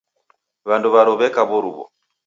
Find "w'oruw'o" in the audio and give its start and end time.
1.49-1.85